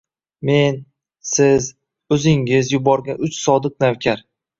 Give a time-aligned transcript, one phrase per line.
[0.49, 0.77] Men,
[1.31, 1.67] Siz,
[2.17, 4.25] O’zingiz yuborgan uch sodiq navkar